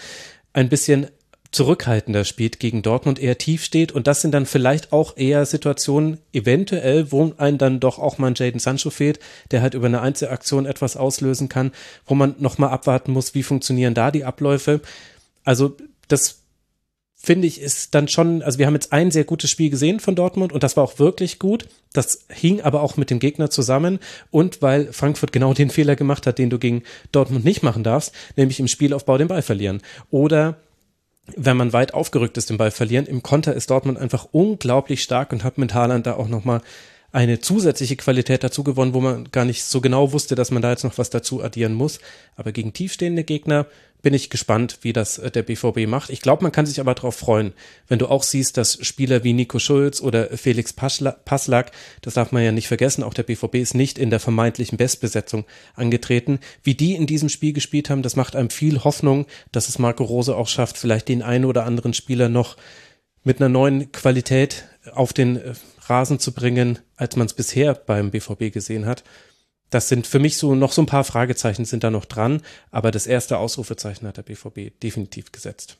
ein 0.52 0.68
bisschen 0.68 1.08
zurückhaltender 1.50 2.24
spielt 2.24 2.60
gegen 2.60 2.82
Dortmund, 2.82 3.18
eher 3.18 3.38
tief 3.38 3.64
steht 3.64 3.92
und 3.92 4.06
das 4.06 4.20
sind 4.20 4.32
dann 4.32 4.44
vielleicht 4.44 4.92
auch 4.92 5.16
eher 5.16 5.46
Situationen, 5.46 6.18
eventuell, 6.32 7.10
wo 7.10 7.32
einem 7.38 7.56
dann 7.56 7.80
doch 7.80 7.98
auch 7.98 8.18
mal 8.18 8.26
ein 8.26 8.34
Jaden 8.36 8.60
Sancho 8.60 8.90
fehlt, 8.90 9.18
der 9.50 9.62
halt 9.62 9.74
über 9.74 9.86
eine 9.86 10.02
Einzelaktion 10.02 10.66
etwas 10.66 10.96
auslösen 10.96 11.48
kann, 11.48 11.72
wo 12.06 12.14
man 12.14 12.34
nochmal 12.38 12.70
abwarten 12.70 13.12
muss, 13.12 13.34
wie 13.34 13.42
funktionieren 13.42 13.94
da 13.94 14.10
die 14.10 14.24
Abläufe. 14.24 14.82
Also 15.42 15.74
das 16.08 16.40
finde 17.20 17.48
ich, 17.48 17.60
ist 17.60 17.94
dann 17.94 18.06
schon, 18.06 18.42
also 18.42 18.58
wir 18.58 18.66
haben 18.66 18.74
jetzt 18.74 18.92
ein 18.92 19.10
sehr 19.10 19.24
gutes 19.24 19.50
Spiel 19.50 19.70
gesehen 19.70 19.98
von 19.98 20.14
Dortmund 20.14 20.52
und 20.52 20.62
das 20.62 20.76
war 20.76 20.84
auch 20.84 20.98
wirklich 20.98 21.38
gut. 21.38 21.68
Das 21.92 22.26
hing 22.28 22.60
aber 22.60 22.82
auch 22.82 22.96
mit 22.96 23.10
dem 23.10 23.18
Gegner 23.18 23.50
zusammen 23.50 23.98
und 24.30 24.62
weil 24.62 24.92
Frankfurt 24.92 25.32
genau 25.32 25.52
den 25.52 25.70
Fehler 25.70 25.96
gemacht 25.96 26.26
hat, 26.26 26.38
den 26.38 26.48
du 26.48 26.58
gegen 26.58 26.84
Dortmund 27.10 27.44
nicht 27.44 27.62
machen 27.62 27.82
darfst, 27.82 28.14
nämlich 28.36 28.60
im 28.60 28.68
Spielaufbau 28.68 29.18
den 29.18 29.28
Ball 29.28 29.42
verlieren. 29.42 29.82
Oder 30.10 30.58
wenn 31.36 31.56
man 31.56 31.72
weit 31.72 31.92
aufgerückt 31.92 32.38
ist, 32.38 32.50
den 32.50 32.56
Ball 32.56 32.70
verlieren. 32.70 33.06
Im 33.06 33.22
Konter 33.22 33.52
ist 33.52 33.70
Dortmund 33.70 33.98
einfach 33.98 34.28
unglaublich 34.32 35.02
stark 35.02 35.32
und 35.32 35.44
hat 35.44 35.58
mit 35.58 35.74
Haaland 35.74 36.06
da 36.06 36.14
auch 36.14 36.28
nochmal 36.28 36.62
eine 37.10 37.40
zusätzliche 37.40 37.96
Qualität 37.96 38.44
dazu 38.44 38.62
gewonnen, 38.64 38.92
wo 38.92 39.00
man 39.00 39.30
gar 39.30 39.44
nicht 39.44 39.64
so 39.64 39.80
genau 39.80 40.12
wusste, 40.12 40.34
dass 40.34 40.50
man 40.50 40.62
da 40.62 40.70
jetzt 40.70 40.84
noch 40.84 40.98
was 40.98 41.10
dazu 41.10 41.42
addieren 41.42 41.72
muss. 41.72 42.00
Aber 42.36 42.52
gegen 42.52 42.72
tiefstehende 42.72 43.24
Gegner 43.24 43.66
bin 44.02 44.14
ich 44.14 44.30
gespannt, 44.30 44.78
wie 44.82 44.92
das 44.92 45.18
äh, 45.18 45.30
der 45.30 45.42
BVB 45.42 45.86
macht. 45.86 46.10
Ich 46.10 46.20
glaube, 46.20 46.42
man 46.42 46.52
kann 46.52 46.66
sich 46.66 46.80
aber 46.80 46.94
darauf 46.94 47.16
freuen, 47.16 47.52
wenn 47.88 47.98
du 47.98 48.06
auch 48.06 48.22
siehst, 48.22 48.56
dass 48.56 48.78
Spieler 48.86 49.24
wie 49.24 49.32
Nico 49.32 49.58
Schulz 49.58 50.00
oder 50.00 50.28
Felix 50.36 50.72
Passlack, 50.72 51.72
das 52.02 52.14
darf 52.14 52.30
man 52.30 52.44
ja 52.44 52.52
nicht 52.52 52.68
vergessen, 52.68 53.02
auch 53.02 53.14
der 53.14 53.24
BVB 53.24 53.56
ist 53.56 53.74
nicht 53.74 53.98
in 53.98 54.10
der 54.10 54.20
vermeintlichen 54.20 54.78
Bestbesetzung 54.78 55.44
angetreten, 55.74 56.38
wie 56.62 56.74
die 56.74 56.94
in 56.94 57.06
diesem 57.06 57.28
Spiel 57.28 57.52
gespielt 57.52 57.90
haben, 57.90 58.02
das 58.02 58.16
macht 58.16 58.36
einem 58.36 58.50
viel 58.50 58.84
Hoffnung, 58.84 59.26
dass 59.50 59.68
es 59.68 59.78
Marco 59.78 60.04
Rose 60.04 60.36
auch 60.36 60.48
schafft, 60.48 60.78
vielleicht 60.78 61.08
den 61.08 61.22
einen 61.22 61.44
oder 61.44 61.64
anderen 61.64 61.94
Spieler 61.94 62.28
noch 62.28 62.56
mit 63.24 63.40
einer 63.40 63.48
neuen 63.48 63.92
Qualität 63.92 64.64
auf 64.92 65.12
den 65.12 65.36
äh, 65.36 65.54
Rasen 65.86 66.18
zu 66.18 66.32
bringen, 66.32 66.78
als 66.96 67.16
man 67.16 67.26
es 67.26 67.34
bisher 67.34 67.74
beim 67.74 68.10
BVB 68.10 68.52
gesehen 68.52 68.86
hat. 68.86 69.04
Das 69.70 69.88
sind 69.88 70.06
für 70.06 70.18
mich 70.18 70.38
so 70.38 70.54
noch 70.54 70.72
so 70.72 70.82
ein 70.82 70.86
paar 70.86 71.04
Fragezeichen 71.04 71.64
sind 71.64 71.84
da 71.84 71.90
noch 71.90 72.06
dran, 72.06 72.42
aber 72.70 72.90
das 72.90 73.06
erste 73.06 73.38
Ausrufezeichen 73.38 74.06
hat 74.08 74.16
der 74.16 74.22
BVB 74.22 74.80
definitiv 74.82 75.30
gesetzt. 75.30 75.76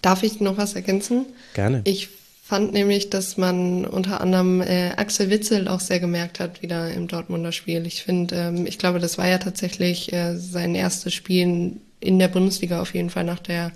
Darf 0.00 0.24
ich 0.24 0.40
noch 0.40 0.56
was 0.56 0.74
ergänzen? 0.74 1.26
Gerne. 1.54 1.82
Ich 1.84 2.08
fand 2.42 2.72
nämlich, 2.72 3.08
dass 3.08 3.36
man 3.36 3.84
unter 3.84 4.20
anderem 4.20 4.60
äh, 4.60 4.90
Axel 4.96 5.30
Witzel 5.30 5.68
auch 5.68 5.78
sehr 5.78 6.00
gemerkt 6.00 6.40
hat 6.40 6.60
wieder 6.60 6.92
im 6.92 7.06
Dortmunder 7.06 7.52
Spiel. 7.52 7.86
Ich 7.86 8.02
finde, 8.02 8.34
ähm, 8.34 8.66
ich 8.66 8.78
glaube, 8.78 8.98
das 8.98 9.16
war 9.16 9.28
ja 9.28 9.38
tatsächlich 9.38 10.12
äh, 10.12 10.36
sein 10.36 10.74
erstes 10.74 11.14
Spiel 11.14 11.76
in 12.00 12.18
der 12.18 12.28
Bundesliga 12.28 12.82
auf 12.82 12.94
jeden 12.94 13.10
Fall 13.10 13.24
nach 13.24 13.38
der 13.38 13.70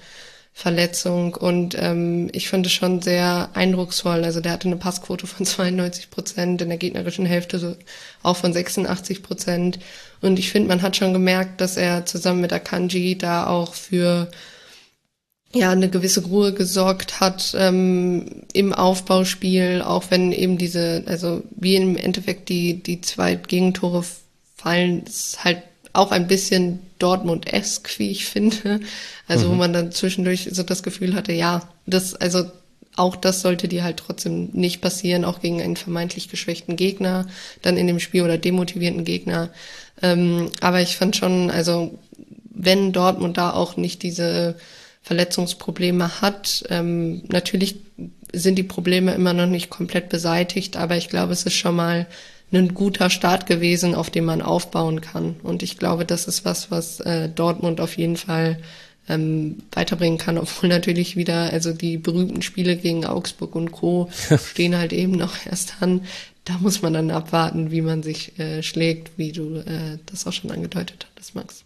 Verletzung 0.58 1.34
und 1.34 1.76
ähm, 1.78 2.30
ich 2.32 2.48
fand 2.48 2.64
es 2.64 2.72
schon 2.72 3.02
sehr 3.02 3.50
eindrucksvoll. 3.52 4.25
Also 4.25 4.40
der 4.40 4.52
hatte 4.52 4.68
eine 4.68 4.78
Passquote 4.78 5.26
von 5.26 5.44
92 5.46 6.08
Prozent, 6.08 6.62
in 6.62 6.70
der 6.70 6.78
gegnerischen 6.78 7.26
Hälfte 7.26 7.58
so 7.58 7.76
auch 8.22 8.38
von 8.38 8.54
86 8.54 9.22
Prozent. 9.22 9.78
Und 10.22 10.38
ich 10.38 10.50
finde, 10.50 10.68
man 10.68 10.80
hat 10.80 10.96
schon 10.96 11.12
gemerkt, 11.12 11.60
dass 11.60 11.76
er 11.76 12.06
zusammen 12.06 12.40
mit 12.40 12.54
Akanji 12.54 13.18
da 13.18 13.46
auch 13.46 13.75
für 13.75 14.30
ja 15.52 15.72
eine 15.72 15.90
gewisse 15.90 16.25
Ruhe 16.25 16.54
gesorgt 16.54 17.20
hat 17.20 17.54
ähm, 17.58 18.44
im 18.54 18.72
Aufbauspiel, 18.72 19.82
auch 19.82 20.04
wenn 20.08 20.32
eben 20.32 20.56
diese, 20.56 21.02
also 21.04 21.42
wie 21.50 21.76
im 21.76 21.98
Endeffekt 21.98 22.48
die 22.48 22.82
die 22.82 23.02
zwei 23.02 23.34
Gegentore 23.34 24.04
fallen, 24.56 25.04
ist 25.04 25.44
halt 25.44 25.62
auch 25.97 26.12
ein 26.12 26.29
bisschen 26.29 26.81
Dortmund-esque, 26.99 27.99
wie 27.99 28.11
ich 28.11 28.26
finde. 28.26 28.81
Also 29.29 29.47
mhm. 29.47 29.50
wo 29.50 29.55
man 29.57 29.73
dann 29.73 29.93
zwischendurch 29.93 30.49
so 30.53 30.62
das 30.62 30.83
Gefühl 30.83 31.15
hatte, 31.15 31.33
ja, 31.33 31.69
das, 31.87 32.15
also 32.15 32.45
auch 32.97 33.17
das 33.17 33.43
sollte 33.43 33.69
dir 33.69 33.85
halt 33.85 33.99
trotzdem 33.99 34.50
nicht 34.53 34.81
passieren, 34.81 35.25
auch 35.25 35.41
gegen 35.41 35.61
einen 35.61 35.76
vermeintlich 35.76 36.29
geschwächten 36.29 36.76
Gegner, 36.76 37.26
dann 37.62 37.76
in 37.76 37.87
dem 37.87 38.00
Spiel 38.00 38.23
oder 38.23 38.38
demotivierten 38.38 39.05
Gegner. 39.05 39.50
Ähm, 40.03 40.50
aber 40.61 40.81
ich 40.81 40.97
fand 40.97 41.17
schon, 41.17 41.50
also 41.50 41.99
wenn 42.50 42.93
Dortmund 42.93 43.37
da 43.37 43.53
auch 43.53 43.76
nicht 43.76 44.03
diese 44.03 44.57
Verletzungsprobleme 45.03 46.23
hat, 46.23 46.65
ähm, 46.71 47.23
natürlich 47.29 47.76
sind 48.33 48.57
die 48.57 48.62
Probleme 48.62 49.15
immer 49.15 49.35
noch 49.35 49.47
nicht 49.47 49.71
komplett 49.71 50.09
beseitigt, 50.09 50.76
aber 50.76 50.97
ich 50.97 51.09
glaube, 51.09 51.33
es 51.33 51.45
ist 51.45 51.55
schon 51.55 51.76
mal 51.76 52.07
ein 52.53 52.75
guter 52.75 53.11
Start 53.11 53.47
gewesen, 53.47 53.95
auf 53.95 54.11
dem 54.11 54.25
man 54.25 54.43
aufbauen 54.43 55.00
kann. 55.00 55.37
Und 55.43 55.62
ich 55.62 55.79
glaube, 55.79 56.05
das 56.05 56.26
ist 56.26 56.45
was, 56.45 56.71
was 56.71 57.00
äh, 57.00 57.29
Dortmund 57.29 57.81
auf 57.81 57.97
jeden 57.97 58.17
Fall 58.17 58.59
ähm, 59.09 59.59
weiterbringen 59.73 60.19
kann, 60.19 60.38
obwohl 60.38 60.69
natürlich 60.69 61.17
wieder, 61.17 61.53
also 61.53 61.73
die 61.73 61.97
berühmten 61.97 62.43
Spiele 62.43 62.76
gegen 62.76 63.05
Augsburg 63.05 63.55
und 63.55 63.73
Co. 63.73 64.11
stehen 64.50 64.76
halt 64.76 64.93
eben 64.93 65.12
noch 65.12 65.35
erst 65.47 65.75
an. 65.81 66.03
Da 66.45 66.59
muss 66.59 66.81
man 66.81 66.93
dann 66.93 67.11
abwarten, 67.11 67.73
wie 67.73 67.83
man 67.83 68.05
sich 68.05 68.38
äh, 68.38 68.62
schlägt, 68.62 69.19
wie 69.19 69.33
du 69.33 69.57
äh, 69.57 69.99
das 70.07 70.26
auch 70.26 70.33
schon 70.33 70.53
angedeutet 70.53 71.07
hattest, 71.11 71.35
Max. 71.35 71.65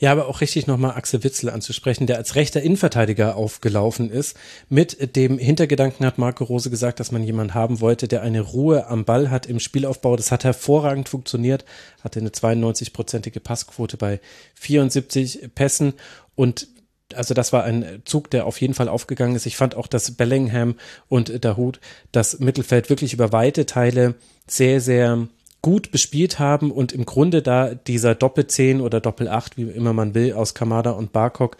Ja, 0.00 0.12
aber 0.12 0.28
auch 0.28 0.40
richtig 0.40 0.66
nochmal 0.66 0.96
Axel 0.96 1.22
Witzel 1.22 1.50
anzusprechen, 1.50 2.06
der 2.06 2.16
als 2.16 2.34
rechter 2.34 2.62
Innenverteidiger 2.62 3.36
aufgelaufen 3.36 4.10
ist. 4.10 4.34
Mit 4.70 5.14
dem 5.14 5.36
Hintergedanken 5.36 6.06
hat 6.06 6.16
Marco 6.16 6.42
Rose 6.44 6.70
gesagt, 6.70 7.00
dass 7.00 7.12
man 7.12 7.22
jemanden 7.22 7.52
haben 7.52 7.82
wollte, 7.82 8.08
der 8.08 8.22
eine 8.22 8.40
Ruhe 8.40 8.86
am 8.86 9.04
Ball 9.04 9.30
hat 9.30 9.44
im 9.44 9.60
Spielaufbau. 9.60 10.16
Das 10.16 10.32
hat 10.32 10.42
hervorragend 10.42 11.10
funktioniert, 11.10 11.66
hatte 12.02 12.18
eine 12.18 12.30
92-prozentige 12.30 13.40
Passquote 13.40 13.98
bei 13.98 14.20
74 14.54 15.50
Pässen 15.54 15.92
und 16.34 16.68
also 17.14 17.34
das 17.34 17.52
war 17.52 17.64
ein 17.64 18.02
Zug, 18.04 18.30
der 18.30 18.46
auf 18.46 18.60
jeden 18.60 18.72
Fall 18.72 18.88
aufgegangen 18.88 19.36
ist. 19.36 19.44
Ich 19.44 19.56
fand 19.56 19.74
auch, 19.74 19.88
dass 19.88 20.12
Bellingham 20.12 20.76
und 21.08 21.44
Dahut 21.44 21.80
das 22.12 22.38
Mittelfeld 22.38 22.88
wirklich 22.88 23.12
über 23.12 23.32
weite 23.32 23.66
Teile 23.66 24.14
sehr, 24.46 24.80
sehr 24.80 25.26
gut 25.62 25.90
bespielt 25.90 26.38
haben 26.38 26.70
und 26.70 26.92
im 26.92 27.04
Grunde 27.04 27.42
da 27.42 27.74
dieser 27.74 28.14
Doppelzehn 28.14 28.80
oder 28.80 29.00
Doppelacht, 29.00 29.56
wie 29.56 29.62
immer 29.62 29.92
man 29.92 30.14
will, 30.14 30.32
aus 30.32 30.54
Kamada 30.54 30.90
und 30.92 31.12
Barkok, 31.12 31.56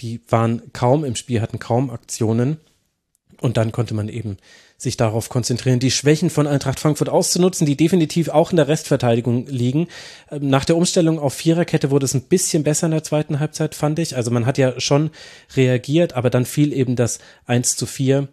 die 0.00 0.20
waren 0.28 0.72
kaum 0.72 1.04
im 1.04 1.16
Spiel, 1.16 1.40
hatten 1.40 1.58
kaum 1.58 1.90
Aktionen. 1.90 2.58
Und 3.40 3.56
dann 3.56 3.72
konnte 3.72 3.94
man 3.94 4.08
eben 4.08 4.36
sich 4.82 4.96
darauf 4.96 5.28
konzentrieren, 5.28 5.78
die 5.78 5.90
Schwächen 5.90 6.30
von 6.30 6.46
Eintracht 6.46 6.80
Frankfurt 6.80 7.08
auszunutzen, 7.08 7.66
die 7.66 7.76
definitiv 7.76 8.28
auch 8.28 8.50
in 8.50 8.56
der 8.56 8.68
Restverteidigung 8.68 9.46
liegen. 9.46 9.88
Ähm, 10.30 10.48
nach 10.48 10.64
der 10.64 10.76
Umstellung 10.76 11.18
auf 11.18 11.34
Viererkette 11.34 11.90
wurde 11.90 12.04
es 12.04 12.14
ein 12.14 12.22
bisschen 12.22 12.64
besser 12.64 12.86
in 12.86 12.92
der 12.92 13.04
zweiten 13.04 13.38
Halbzeit, 13.38 13.74
fand 13.74 13.98
ich. 13.98 14.16
Also 14.16 14.30
man 14.30 14.46
hat 14.46 14.58
ja 14.58 14.78
schon 14.80 15.10
reagiert, 15.56 16.14
aber 16.14 16.30
dann 16.30 16.44
fiel 16.44 16.72
eben 16.72 16.96
das 16.96 17.18
1 17.46 17.76
zu 17.76 17.86
4 17.86 18.28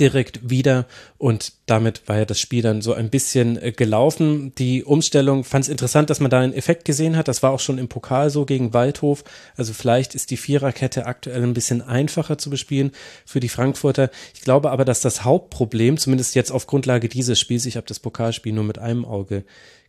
direkt 0.00 0.50
wieder 0.50 0.86
und 1.18 1.52
damit 1.66 2.06
war 2.06 2.18
ja 2.18 2.24
das 2.24 2.40
Spiel 2.40 2.62
dann 2.62 2.82
so 2.82 2.92
ein 2.92 3.10
bisschen 3.10 3.60
äh, 3.62 3.72
gelaufen. 3.72 4.54
Die 4.56 4.84
Umstellung 4.84 5.44
fand 5.44 5.64
es 5.64 5.68
interessant, 5.68 6.10
dass 6.10 6.20
man 6.20 6.30
da 6.30 6.40
einen 6.40 6.52
Effekt 6.52 6.84
gesehen 6.84 7.16
hat. 7.16 7.28
Das 7.28 7.42
war 7.42 7.52
auch 7.52 7.60
schon 7.60 7.78
im 7.78 7.88
Pokal 7.88 8.30
so 8.30 8.44
gegen 8.44 8.74
Waldhof. 8.74 9.24
Also 9.56 9.72
vielleicht 9.72 10.14
ist 10.14 10.30
die 10.30 10.36
Viererkette 10.36 11.06
aktuell 11.06 11.42
ein 11.42 11.54
bisschen 11.54 11.82
einfacher 11.82 12.38
zu 12.38 12.50
bespielen 12.50 12.92
für 13.24 13.40
die 13.40 13.48
Frankfurter. 13.48 14.10
Ich 14.34 14.42
glaube 14.42 14.70
aber, 14.70 14.84
dass 14.84 15.00
das 15.00 15.24
Hauptproblem, 15.24 15.96
zumindest 15.96 16.34
jetzt 16.34 16.50
auf 16.50 16.66
Grundlage 16.66 17.08
dieses 17.08 17.40
Spiels, 17.40 17.66
ich 17.66 17.76
habe 17.76 17.86
das 17.86 18.00
Pokalspiel 18.00 18.52
nur 18.52 18.64
mit 18.64 18.78
einem 18.78 19.04
Auge 19.04 19.44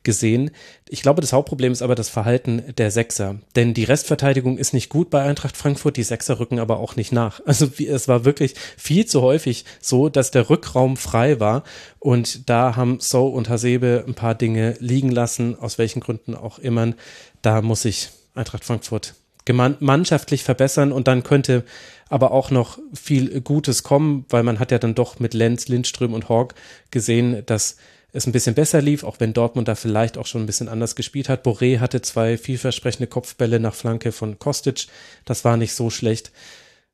gesehen. 0.06 0.52
Ich 0.88 1.02
glaube, 1.02 1.20
das 1.20 1.34
Hauptproblem 1.34 1.74
ist 1.74 1.82
aber 1.82 1.96
das 1.96 2.08
Verhalten 2.08 2.64
der 2.78 2.92
Sechser. 2.92 3.36
Denn 3.58 3.74
die 3.74 3.84
Restverteidigung 3.84 4.58
ist 4.58 4.74
nicht 4.74 4.88
gut 4.90 5.10
bei 5.10 5.22
Eintracht 5.22 5.58
Frankfurt, 5.58 5.98
die 5.98 6.04
Sechser 6.04 6.40
rücken 6.40 6.60
aber 6.60 6.80
auch 6.80 6.96
nicht 6.96 7.12
nach. 7.12 7.42
Also 7.56 7.70
es 7.78 8.08
war 8.08 8.26
wirklich 8.26 8.56
viel 8.78 9.06
zu 9.06 9.22
häufig 9.22 9.66
so, 9.80 10.10
dass 10.10 10.32
der 10.32 10.50
Rückraum 10.50 10.98
frei 10.98 11.40
war. 11.40 11.64
Und 12.00 12.50
da 12.50 12.76
haben 12.76 13.00
So 13.02 13.28
und 13.28 13.50
Hasebe 13.50 14.06
ein 14.08 14.14
paar 14.14 14.36
Dinge 14.36 14.76
liegen 14.80 15.12
lassen, 15.12 15.58
aus 15.58 15.78
welchen 15.78 16.00
Gründen 16.00 16.36
auch 16.36 16.60
immer. 16.60 16.94
Da 17.42 17.62
muss 17.62 17.82
sich 17.82 18.10
Eintracht 18.34 18.66
Frankfurt 18.66 19.16
mannschaftlich 19.54 20.44
verbessern 20.44 20.92
und 20.92 21.08
dann 21.08 21.24
könnte 21.24 21.64
aber 22.10 22.32
auch 22.32 22.52
noch 22.52 22.80
viel 22.94 23.42
Gutes 23.42 23.84
kommen, 23.84 24.26
weil 24.30 24.44
man 24.44 24.60
hat 24.60 24.72
ja 24.72 24.80
dann 24.80 24.96
doch 24.96 25.20
mit 25.20 25.34
Lenz, 25.34 25.68
Lindström 25.68 26.14
und 26.14 26.30
Hawk 26.30 26.56
gesehen, 26.92 27.44
dass 27.46 27.78
es 28.16 28.26
ein 28.26 28.32
bisschen 28.32 28.56
besser 28.56 28.82
lief, 28.82 29.04
auch 29.04 29.20
wenn 29.20 29.34
Dortmund 29.34 29.68
da 29.68 29.76
vielleicht 29.76 30.18
auch 30.18 30.26
schon 30.26 30.44
ein 30.44 30.46
bisschen 30.46 30.70
anders 30.70 30.96
gespielt 30.96 31.28
hat. 31.28 31.46
Boré 31.46 31.80
hatte 31.80 32.02
zwei 32.02 32.38
vielversprechende 32.38 33.08
Kopfbälle 33.08 33.60
nach 33.60 33.76
Flanke 33.76 34.12
von 34.12 34.40
Kostic. 34.40 34.88
Das 35.26 35.44
war 35.44 35.58
nicht 35.58 35.74
so 35.74 35.90
schlecht. 35.90 36.32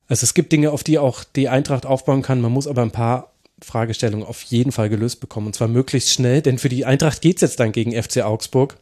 Also 0.08 0.24
es 0.24 0.34
gibt 0.34 0.52
Dinge, 0.52 0.72
auf 0.72 0.84
die 0.84 0.98
auch 0.98 1.24
die 1.24 1.48
Eintracht 1.48 1.86
aufbauen 1.86 2.24
kann. 2.24 2.42
Man 2.42 2.52
muss 2.52 2.68
aber 2.68 2.82
ein 2.82 2.92
paar 2.92 3.32
Fragestellungen 3.62 4.26
auf 4.26 4.42
jeden 4.42 4.72
Fall 4.72 4.90
gelöst 4.90 5.20
bekommen. 5.20 5.48
Und 5.48 5.54
zwar 5.54 5.68
möglichst 5.68 6.12
schnell, 6.12 6.42
denn 6.42 6.58
für 6.58 6.70
die 6.70 6.86
Eintracht 6.86 7.22
geht's 7.22 7.42
jetzt 7.42 7.60
dann 7.60 7.72
gegen 7.72 7.92
FC 7.92 8.24
Augsburg 8.24 8.78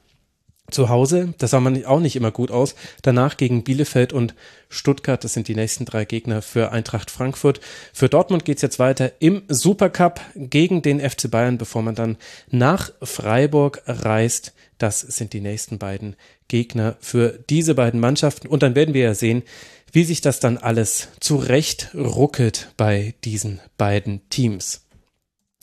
zu 0.72 0.90
Hause, 0.90 1.34
das 1.38 1.52
sah 1.52 1.60
man 1.60 1.86
auch 1.86 2.00
nicht 2.00 2.16
immer 2.16 2.32
gut 2.32 2.52
aus. 2.52 2.76
Danach 3.02 3.38
gegen 3.38 3.64
Bielefeld 3.64 4.14
und 4.14 4.36
Stuttgart, 4.70 5.24
das 5.24 5.34
sind 5.34 5.48
die 5.48 5.56
nächsten 5.56 5.86
drei 5.86 6.06
Gegner 6.06 6.42
für 6.42 6.72
Eintracht 6.72 7.12
Frankfurt. 7.12 7.60
Für 7.94 8.10
Dortmund 8.10 8.46
geht's 8.46 8.62
jetzt 8.62 8.80
weiter 8.80 9.12
im 9.20 9.44
Supercup 9.48 10.22
gegen 10.36 10.82
den 10.82 11.00
FC 11.00 11.30
Bayern, 11.30 11.58
bevor 11.58 11.82
man 11.82 11.96
dann 11.96 12.18
nach 12.50 12.92
Freiburg 13.02 13.82
reist. 13.86 14.54
Das 14.78 15.02
sind 15.02 15.34
die 15.34 15.42
nächsten 15.42 15.78
beiden 15.78 16.16
Gegner 16.48 16.96
für 17.00 17.40
diese 17.50 17.76
beiden 17.76 18.00
Mannschaften. 18.00 18.48
Und 18.48 18.64
dann 18.64 18.76
werden 18.76 18.94
wir 18.94 19.04
ja 19.04 19.14
sehen, 19.14 19.44
wie 19.92 20.04
sich 20.04 20.22
das 20.22 20.40
dann 20.40 20.58
alles 20.58 21.10
zurecht 21.20 21.90
ruckelt 21.96 22.72
bei 22.78 23.16
diesen 23.24 23.60
beiden 23.78 24.22
Teams. 24.30 24.82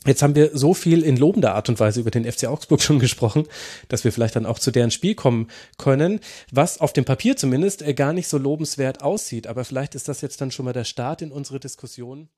Jetzt 0.05 0.21
haben 0.21 0.35
wir 0.35 0.51
so 0.55 0.73
viel 0.73 1.03
in 1.03 1.17
lobender 1.17 1.55
Art 1.55 1.69
und 1.69 1.79
Weise 1.79 1.99
über 1.99 2.11
den 2.11 2.31
FC 2.31 2.45
Augsburg 2.45 2.81
schon 2.81 2.99
gesprochen, 2.99 3.47
dass 3.89 4.03
wir 4.03 4.13
vielleicht 4.13 4.35
dann 4.35 4.45
auch 4.45 4.59
zu 4.59 4.71
deren 4.71 4.91
Spiel 4.91 5.15
kommen 5.15 5.49
können, 5.77 6.19
was 6.51 6.79
auf 6.79 6.93
dem 6.93 7.03
Papier 7.03 7.35
zumindest 7.35 7.81
äh, 7.81 7.93
gar 7.93 8.13
nicht 8.13 8.27
so 8.27 8.37
lobenswert 8.37 9.01
aussieht. 9.01 9.47
Aber 9.47 9.65
vielleicht 9.65 9.95
ist 9.95 10.07
das 10.07 10.21
jetzt 10.21 10.39
dann 10.39 10.51
schon 10.51 10.65
mal 10.65 10.73
der 10.73 10.85
Start 10.85 11.21
in 11.21 11.31
unsere 11.31 11.59
Diskussion. 11.59 12.29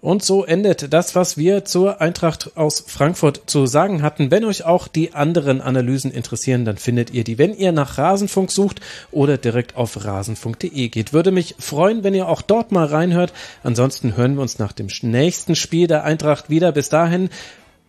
Und 0.00 0.22
so 0.22 0.44
endet 0.44 0.92
das, 0.92 1.16
was 1.16 1.36
wir 1.36 1.64
zur 1.64 2.00
Eintracht 2.00 2.56
aus 2.56 2.84
Frankfurt 2.86 3.42
zu 3.46 3.66
sagen 3.66 4.02
hatten. 4.02 4.30
Wenn 4.30 4.44
euch 4.44 4.64
auch 4.64 4.86
die 4.86 5.12
anderen 5.12 5.60
Analysen 5.60 6.12
interessieren, 6.12 6.64
dann 6.64 6.76
findet 6.76 7.10
ihr 7.10 7.24
die, 7.24 7.36
wenn 7.36 7.52
ihr 7.52 7.72
nach 7.72 7.98
Rasenfunk 7.98 8.52
sucht 8.52 8.80
oder 9.10 9.38
direkt 9.38 9.74
auf 9.76 10.04
rasenfunk.de 10.04 10.88
geht. 10.88 11.12
Würde 11.12 11.32
mich 11.32 11.56
freuen, 11.58 12.04
wenn 12.04 12.14
ihr 12.14 12.28
auch 12.28 12.42
dort 12.42 12.70
mal 12.70 12.86
reinhört. 12.86 13.32
Ansonsten 13.64 14.16
hören 14.16 14.36
wir 14.36 14.42
uns 14.42 14.60
nach 14.60 14.72
dem 14.72 14.86
nächsten 15.02 15.56
Spiel 15.56 15.88
der 15.88 16.04
Eintracht 16.04 16.48
wieder. 16.48 16.70
Bis 16.70 16.90
dahin, 16.90 17.28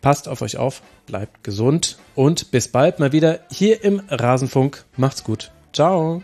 passt 0.01 0.28
auf 0.28 0.42
euch 0.42 0.58
auf, 0.58 0.82
bleibt 1.06 1.44
gesund 1.44 2.00
und 2.16 2.50
bis 2.50 2.70
bald 2.70 2.98
mal 2.98 3.12
wieder 3.12 3.42
hier 3.51 3.84
im 3.84 4.01
Rasenfunk. 4.10 4.84
Macht's 4.98 5.24
gut. 5.24 5.51
Ciao. 5.74 6.24